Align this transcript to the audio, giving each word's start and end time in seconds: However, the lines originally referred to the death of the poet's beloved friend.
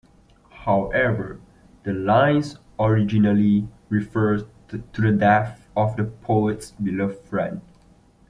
However, 0.65 1.39
the 1.83 1.93
lines 1.93 2.57
originally 2.79 3.67
referred 3.87 4.47
to 4.69 4.83
the 4.99 5.11
death 5.11 5.67
of 5.77 5.95
the 5.95 6.05
poet's 6.05 6.71
beloved 6.71 7.19
friend. 7.19 7.61